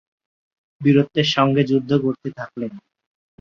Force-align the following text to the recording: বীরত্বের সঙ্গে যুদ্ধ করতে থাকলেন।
বীরত্বের 0.81 1.27
সঙ্গে 1.35 1.61
যুদ্ধ 1.63 1.91
করতে 2.03 2.29
থাকলেন। 2.37 2.71